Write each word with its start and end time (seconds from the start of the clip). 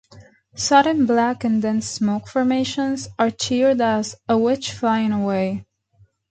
Sudden 0.55 1.05
black 1.05 1.43
and 1.43 1.61
dense 1.61 1.87
smoke 1.87 2.25
formations 2.27 3.07
are 3.19 3.29
cheered 3.29 3.81
as 3.81 4.15
"a 4.27 4.35
witch 4.35 4.71
flying 4.71 5.11
away". 5.11 5.63